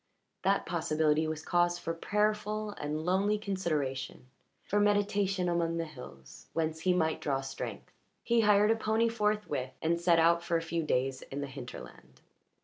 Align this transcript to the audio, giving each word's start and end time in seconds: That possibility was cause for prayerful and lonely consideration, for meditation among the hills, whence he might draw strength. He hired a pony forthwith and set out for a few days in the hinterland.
That 0.41 0.65
possibility 0.65 1.27
was 1.27 1.43
cause 1.45 1.77
for 1.77 1.93
prayerful 1.93 2.71
and 2.71 3.05
lonely 3.05 3.37
consideration, 3.37 4.25
for 4.63 4.79
meditation 4.79 5.47
among 5.47 5.77
the 5.77 5.85
hills, 5.85 6.47
whence 6.53 6.79
he 6.79 6.93
might 6.95 7.21
draw 7.21 7.41
strength. 7.41 7.91
He 8.23 8.41
hired 8.41 8.71
a 8.71 8.75
pony 8.75 9.09
forthwith 9.09 9.73
and 9.79 10.01
set 10.01 10.17
out 10.17 10.43
for 10.43 10.57
a 10.57 10.61
few 10.63 10.81
days 10.81 11.21
in 11.21 11.41
the 11.41 11.45
hinterland. 11.47 12.19